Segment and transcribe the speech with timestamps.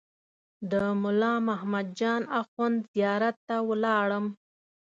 [0.71, 4.25] د ملا محمد جان اخوند زیارت ته ولاړم.